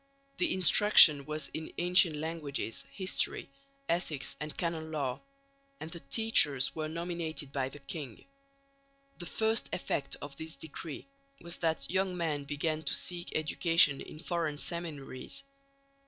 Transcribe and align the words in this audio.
The 0.39 0.51
instruction 0.51 1.27
was 1.27 1.51
in 1.53 1.71
ancient 1.77 2.15
languages, 2.15 2.85
history, 2.91 3.51
ethics 3.87 4.35
and 4.39 4.57
canon 4.57 4.91
law; 4.91 5.21
and 5.79 5.91
the 5.91 5.99
teachers 5.99 6.73
were 6.73 6.87
nominated 6.87 7.51
by 7.51 7.69
the 7.69 7.77
king. 7.77 8.25
The 9.19 9.27
first 9.27 9.69
effect 9.71 10.17
of 10.19 10.35
this 10.37 10.55
decree 10.55 11.05
was 11.39 11.57
that 11.57 11.87
young 11.91 12.17
men 12.17 12.45
began 12.45 12.81
to 12.81 12.95
seek 12.95 13.31
education 13.35 14.01
in 14.01 14.17
foreign 14.17 14.57
seminaries. 14.57 15.43